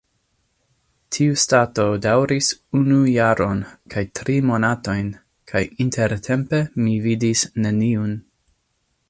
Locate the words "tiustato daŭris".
1.17-2.49